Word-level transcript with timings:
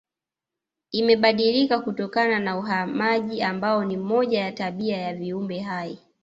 Imebadilika 0.91 1.79
kutokana 1.79 2.39
na 2.39 2.57
uhamaji 2.57 3.41
ambao 3.43 3.85
ni 3.85 3.97
moja 3.97 4.39
ya 4.41 4.51
tabia 4.51 4.97
ya 4.97 5.13
viumbe 5.15 5.59
hai 5.59 5.99